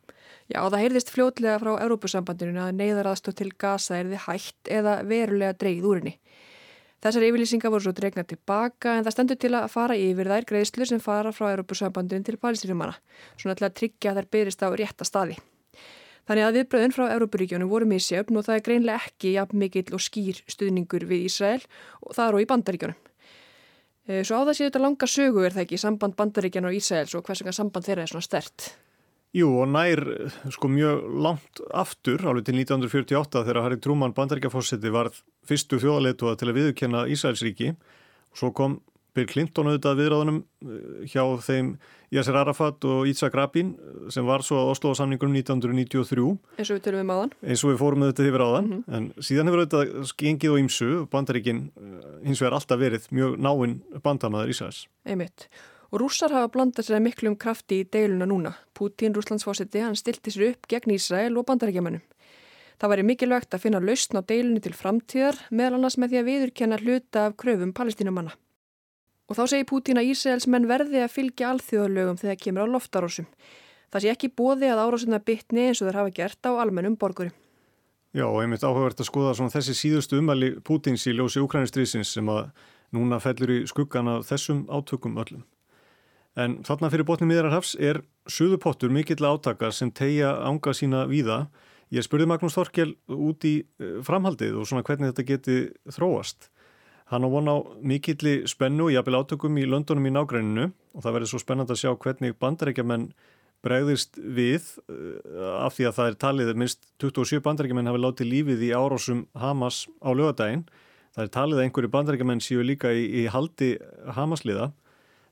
[0.47, 5.59] Já, það heyrðist fljótlega frá Európusambandinu að neyðaraðstóð til gasa er þið hægt eða verulega
[5.59, 6.15] dreigð úr henni.
[7.03, 10.87] Þessar yfirlýsingar voru svo dregna tilbaka en það stendur til að fara yfir þær greiðslu
[10.89, 12.97] sem fara frá Európusambandinu til palestínumanna,
[13.35, 15.37] svona til að tryggja þær byrjist á rétta staði.
[16.27, 20.03] Þannig að viðbröðin frá Európaríkjónu voru misjöfn og það er greinlega ekki jafn mikill og
[20.03, 21.61] skýr stuðningur við Ísrael
[22.03, 22.97] og það eru í bandaríkjónum.
[24.07, 27.15] Eh, svo á það séu þetta langa sögu er það ekki samband bandaríkjana og Ísraels
[27.15, 28.67] og hvers vegna samband þeirra er svona stert?
[29.35, 29.99] Jú og nær
[30.55, 35.11] sko mjög langt aftur álið til 1948 þegar Harry Truman bandaríkjafósetti var
[35.47, 38.79] fyrstu þjóðaleituða til að viðkenna Ísraelsríki og svo kom
[39.17, 41.71] Bill Clinton auðvitað viðráðunum eh, hjá þeim
[42.13, 43.73] Yasser Arafat og Yitzhak Rabin
[44.13, 46.27] sem var svo að Oslo samningunum 1993
[46.57, 48.67] eins og við tölum við maðan eins og við fórum með þetta yfir áðan.
[48.67, 48.97] Mm -hmm.
[48.97, 50.89] en síðan hefur auðvitað gengið og ýmsu.
[51.11, 55.49] Bandaríkin eh, hins vegar alltaf verið mjög náinn bandamaður Ísæðis Einmitt.
[55.91, 58.57] Og rússar hafa blandað sér miklum krafti í deiluna núna.
[58.75, 62.03] Putin, rúslandsfósetti, hann stilti sér upp gegn Ísrael og bandaríkjamannum
[62.77, 66.27] Það væri mikilvægt að finna lausn á deilunni til framtíðar meðal annars með því að
[66.27, 68.35] viðurkenna hluta af kröfum palestínumanna
[69.27, 73.27] Og þá segir Pútín að Ísraelsmenn verði að fylgja alþjóðalögum þegar kemur á loftarósum.
[73.91, 77.35] Það sé ekki bóði að árásuna bytni eins og þeir hafa gert á almennum borgurum.
[78.15, 82.31] Já, og einmitt áhugavert að skoða svona þessi síðustu umæli Pútins í ljósi Ukrænistriðsins sem
[82.31, 82.49] að
[82.95, 85.43] núna fellur í skuggan af þessum átökum öllum.
[86.37, 91.47] En þarna fyrir botni miðrarhafs er suðupottur mikill átaka sem tegja ánga sína víða.
[91.91, 95.57] Ég spurði Magnús Þorkel út í eh, framhaldið og svona hvernig þetta geti
[95.95, 96.51] þróast.
[97.07, 101.13] Hann á von á mikilli spennu og jafnvel átökum í löndunum í nágræninu og það
[101.15, 103.05] verður svo spennand að sjá hvernig bandarækjaman
[103.65, 108.67] bregðist við uh, af því að það er talið minnst 27 bandarækjumenn hafi látið lífið
[108.67, 110.67] í árásum Hamas á lögadaginn.
[111.15, 113.71] Það er talið að einhverju bandarækjumenn séu líka í, í haldi
[114.13, 114.69] Hamasliða.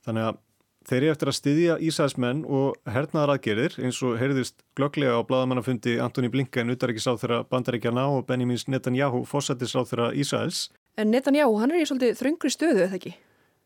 [0.08, 0.40] Þannig að
[0.86, 5.98] þeir eru eftir að styðja Ísæðismenn og hernaðar aðgerir eins og heyrðist glögglega á bladamannafundi
[6.02, 10.68] Antoni Blinken, utaríkisáð þeirra bandarækjana og Benjamins Netanyahu, fósættisáð þeirra Ísæðis.
[10.96, 13.16] En Netanyahu, hann er í svolítið þröngri stöðu, eða ekki?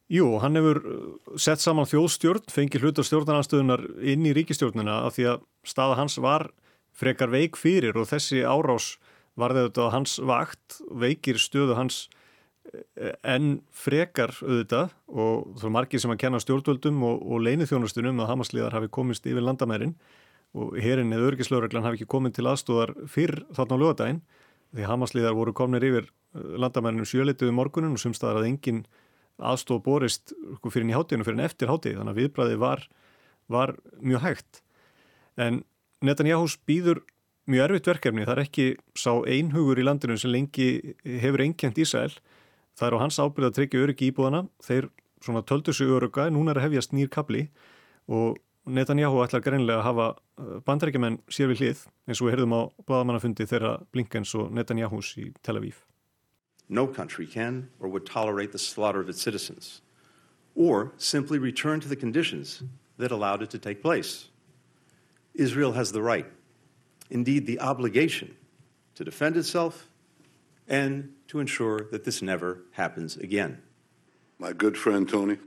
[0.10, 1.02] Jú, hann hefur uh,
[1.38, 6.48] sett saman þjóðstjórn, fengið hlutar stjórnarnarstöðunar inn í ríkistjórnina af því að staða hans var
[6.98, 8.96] frekar veik fyrir og þessi árás
[9.40, 12.08] var þetta hans vakt, veikir stöðu hans
[12.74, 17.72] eh, en frekar auðvitað og þú er margir sem að kenna stjórnvöldum og, og leinið
[17.72, 19.94] þjónastunum að Hamasliðar hafi komist yfir landamærin
[20.58, 24.24] og herin eða örgislauraglan hafi ekki komið til aðstóðar fyrr þarna á lögadaginn
[24.74, 28.82] því Hamasliðar voru komnir yfir eh, landamærinum sjölituðu morgunin og sumstaðar að enginn
[29.40, 32.84] aðstof borist sko, fyrir í hátíðinu fyrir en eftir hátíð þannig að viðbræði var,
[33.48, 34.62] var mjög hægt.
[35.40, 35.64] En
[36.04, 37.04] Netanyahu býður
[37.50, 38.26] mjög erfitt verkefni.
[38.28, 38.66] Það er ekki
[39.00, 42.12] sá einhugur í landinu sem lengi hefur einkjent Ísæl
[42.80, 44.90] það er á hans ábyrð að tryggja öryggi íbúðana þeir
[45.24, 47.48] svona töldu sig örygga en núna er að hefjast nýr kapli
[48.08, 48.40] og
[48.70, 52.62] Netanyahu ætlar greinlega að hafa uh, bandarækjumenn sér við hlið eins og við heyrðum á
[52.86, 55.82] bláðamannafundi þeirra Blinkens og Netanyahus í Tel Aviv
[56.70, 59.82] No country can or would tolerate the slaughter of its citizens
[60.56, 62.64] or simply return to the conditions
[62.98, 64.30] that allowed it to take place.
[65.34, 66.26] Israel has the right,
[67.10, 68.36] indeed the obligation,
[68.96, 69.88] to defend itself
[70.68, 73.62] and to ensure that this never happens again.
[74.38, 75.38] My good friend Tony,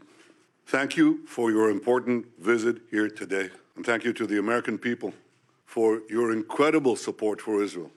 [0.66, 3.50] thank you for your important visit here today.
[3.76, 5.12] And thank you to the American people
[5.66, 7.90] for your incredible support for Israel.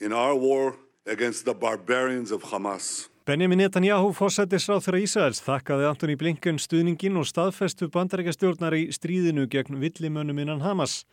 [0.00, 0.76] In our war
[1.06, 3.08] against the barbarians of Hamas.
[3.24, 9.80] Benjamin Netanyahu fórsættisráð þeirra Ísæls þakkaði Antoni Blinken stuðningin og staðfestu bandarækjastjórnar í stríðinu gegn
[9.80, 11.06] villimönnum innan Hamas.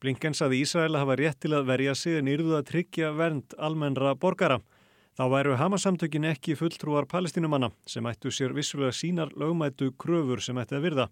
[0.00, 4.14] Blinken saði að hafa rétt til að verja sig en yrðu að tryggja vernd almennra
[4.14, 4.60] borgara.
[5.16, 10.76] Þá væru Hamas-samtökin ekki fulltrúar palestinumanna sem ættu sér vissulega sínar lögmættu kröfur sem ætti
[10.76, 11.08] að virða.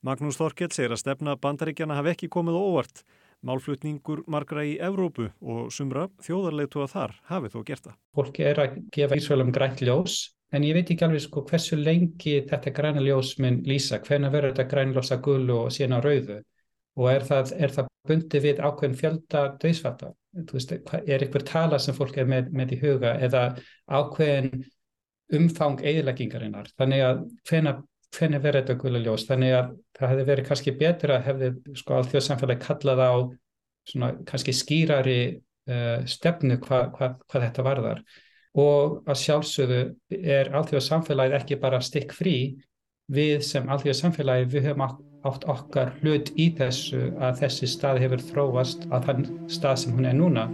[0.00, 3.02] Magnús Þorkell segir að stefna bandaríkjana hafi ekki komið óvart.
[3.44, 7.98] Málflutningur margra í Evrópu og sumra þjóðarleitu að þar hafi þó gert það.
[8.16, 10.16] Fólki er að gefa Ísraelum grænt ljós
[10.54, 14.54] en ég veit ekki alveg sko hversu lengi þetta græna ljós minn lýsa, hvernig verður
[14.54, 16.40] þetta græna ljós að gullu og sína rauðu
[16.94, 20.12] og er það, er það bundi við ákveðin fjölda döðsvarta?
[21.04, 23.42] Er einhver tala sem fólk er með, með í huga eða
[23.90, 24.64] ákveðin
[25.34, 26.70] umfang eðileggingarinnar?
[26.78, 27.24] Þannig að
[28.14, 31.96] hvernig verður þetta gula ljós þannig að það hefði verið kannski betra að hefði sko
[31.98, 33.12] alþjóðsamfélagi kallað á
[33.88, 35.18] svona kannski skýrari
[35.70, 38.04] uh, stefnu hvað hva, hva þetta varðar.
[38.54, 39.80] Og að sjálfsögðu
[40.14, 42.36] er alþjóðsamfélagið ekki bara stikk frí
[43.12, 44.86] við sem alþjóðsamfélagi við höfum
[45.24, 50.08] átt okkar hlut í þessu að þessi stað hefur þróast að þann stað sem hún
[50.10, 50.46] er núna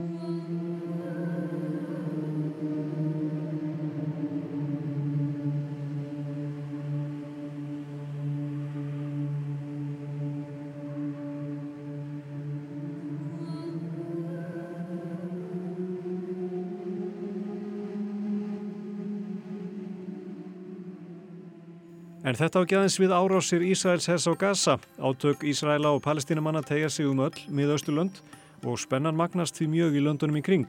[22.30, 24.76] En þetta á geðins við árásir Ísraels hers á Gaza.
[25.02, 28.20] Átök Ísraela og palestinamanna tegja sig um öll miðausturlönd
[28.62, 30.68] og spennan magnast því mjög í löndunum í kring.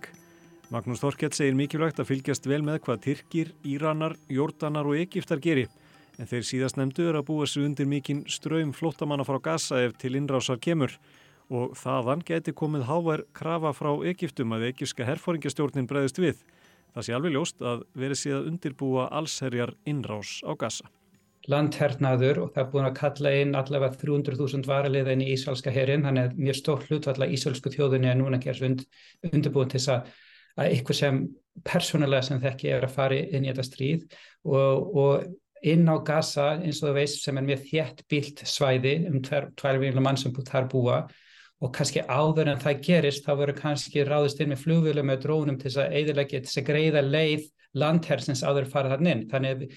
[0.73, 5.67] Magnús Þorkett segir mikilvægt að fylgjast vel með hvað Tyrkir, Íranar, Jórdanar og Egiptar geri.
[6.17, 9.93] En þeir síðast nefndu er að búa sig undir mikinn ströym flottamanna frá Gaza ef
[10.01, 10.95] til innrásar kemur.
[11.53, 16.41] Og þaðan geti komið hávær krafa frá Egiptum að egipska herfóringjastjórnin breyðist við.
[16.95, 20.89] Það sé alveg ljóst að verið síðan undirbúa allsherjar innrás á Gaza
[21.49, 26.05] landhernaður og það er búin að kalla inn allavega 300.000 varaliða inn í Ísraelska herin,
[26.05, 28.83] þannig að mjög stór hlutvall að Ísraelsku þjóðunni er núna gerst und,
[29.31, 30.11] undirbúin til þess að,
[30.57, 31.21] að eitthvað sem
[31.67, 34.05] persónulega sem þekki er að fara inn í þetta stríð.
[34.45, 38.95] Og, og inn á Gaza eins og þú veist sem er mjög þétt bílt svæði
[39.09, 41.01] um 2 miljónum mann sem þar búa.
[41.61, 45.59] Og kannski áður en það gerist þá verður kannski ráðist inn með flugvölu með drónum
[45.61, 49.21] til þess að eðilegja, til þess að greiða leið landhersins áður fara þann inn.
[49.29, 49.67] Þannig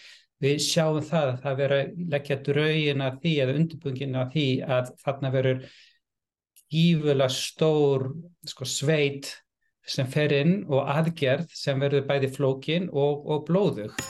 [0.43, 4.47] við sjáum það að það verður að leggja draugin að því eða undirbúingin að því
[4.77, 5.67] að þarna verður
[6.75, 8.09] gífulega stór
[8.49, 9.35] sko, sveit
[9.87, 14.01] sem fer inn og aðgerð sem verður bæði flókin og, og blóðug.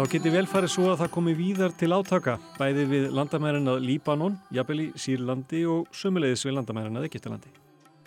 [0.00, 3.82] Þá geti vel farið svo að það komi víðar til átaka, bæði við landamærin að
[3.84, 7.50] Líbanon, jafnvel í Sýrlandi og sömulegis við landamærin að Egyptalandi.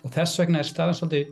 [0.02, 1.28] Og þess vegna er staðan svolítið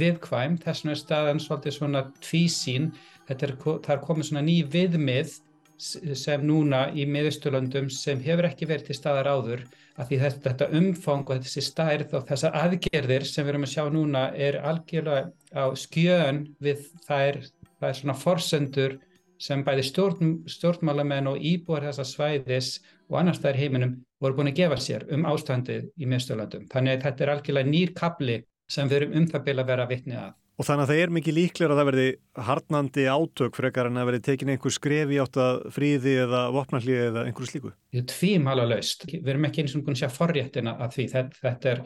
[0.00, 2.88] viðkvæm, þess vegna er staðan svolítið svona tvísín,
[3.30, 5.36] er, það er komið svona ný viðmið
[5.78, 9.62] sem núna í miðusturlöndum sem hefur ekki verið til staðar áður
[9.94, 13.76] að því þetta, þetta umfang og þessi stærð og þessar aðgerðir sem við erum að
[13.76, 17.40] sjá núna er algjörlega á skjön við þær,
[17.78, 18.98] það er svona forsendur
[19.40, 22.74] sem bæði stjórn, stjórnmálamenn og íbúar þessa svæðis
[23.08, 26.68] og annars þær heiminum voru búin að gefa sér um ástandið í miðstöðlandum.
[26.72, 28.36] Þannig að þetta er algjörlega nýr kapli
[28.70, 30.36] sem við erum um það bila að vera vittni að.
[30.60, 32.08] Og þannig að það er mikið líklega að það verði
[32.50, 37.06] harnandi átök frekar en að verði tekin einhver skref í átt að fríði eða vopnallíði
[37.06, 37.72] eða einhverju slíku?
[37.88, 39.06] Þetta er tvím alveg laust.
[39.08, 41.06] Við erum ekki eins og búin að sjá forréttina að því.
[41.14, 41.82] Þetta, þetta er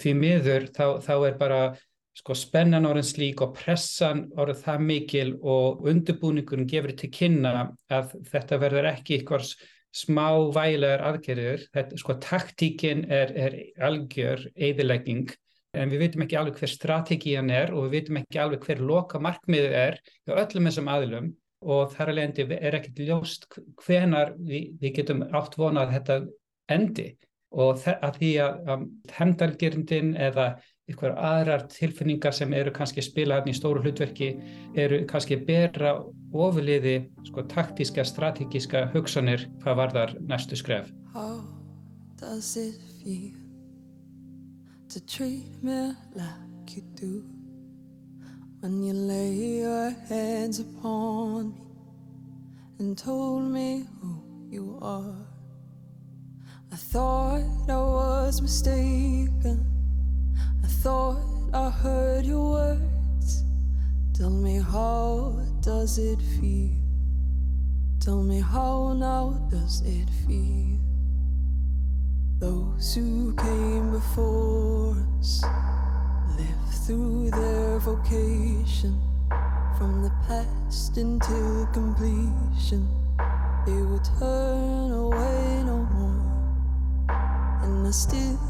[0.00, 1.60] því miður þá, þá er bara
[2.18, 8.16] sko spennan orðin slík og pressan orðin það mikil og undirbúningun gefur til kynna að
[8.32, 9.52] þetta verður ekki eitthvað
[9.90, 11.64] smá vælegar aðgerður.
[11.98, 15.30] Sko taktíkin er, er algjör eðilegging
[15.78, 19.20] en við veitum ekki alveg hver strategían er og við veitum ekki alveg hver loka
[19.22, 21.30] markmiðu er hjá öllum þessum aðilum
[21.60, 23.46] og þar alveg er ekkert ljóst
[23.84, 26.16] hvenar við, við getum átt vona að þetta
[26.74, 27.06] endi
[27.50, 28.84] og að því að um,
[29.16, 30.46] hendargerndin eða
[30.90, 34.30] ykkur aðrar tilfinningar sem eru kannski spila hérna í stóru hlutverki
[34.78, 35.94] eru kannski bera
[36.32, 36.96] ofurliði
[37.28, 40.90] sko taktíska, strategíska hugsanir hvað varðar næstu skref.
[41.14, 41.42] How
[42.20, 43.34] does it feel
[44.88, 47.24] to treat me like you do
[48.60, 51.60] when you lay your hands upon me
[52.78, 55.26] and told me who you are
[56.72, 59.69] I thought I was mistaken
[60.82, 61.20] thought
[61.52, 63.44] I heard your words.
[64.14, 66.70] Tell me how does it feel?
[68.00, 70.78] Tell me how now does it feel?
[72.38, 75.44] Those who came before us
[76.38, 78.98] lived through their vocation.
[79.76, 82.88] From the past until completion.
[83.66, 87.10] They would turn away no more,
[87.64, 88.49] and I still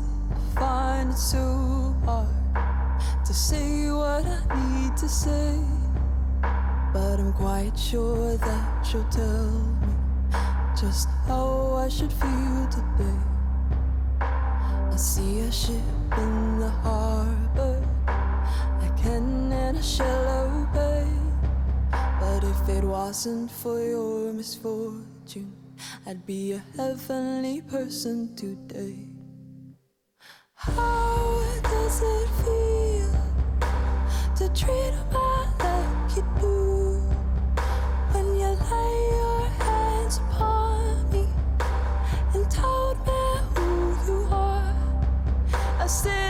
[0.54, 2.28] find it so hard
[3.24, 5.58] to say what I need to say.
[6.92, 9.50] But I'm quite sure that you'll tell
[9.82, 9.94] me
[10.80, 13.18] just how I should feel today.
[14.20, 15.76] I see a ship
[16.18, 21.06] in the harbor, a cannon and a shallow bay.
[21.92, 25.52] But if it wasn't for your misfortune,
[26.06, 29.09] I'd be a heavenly person today.
[30.62, 33.10] How does it feel
[34.36, 37.00] to treat a man like you do
[38.12, 41.26] when you lay your hands upon me
[42.34, 43.22] and told me
[43.54, 44.74] who you are?
[45.78, 46.29] I said.